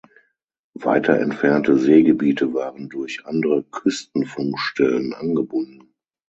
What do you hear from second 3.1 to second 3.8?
andere